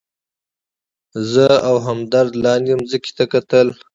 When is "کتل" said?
3.33-3.67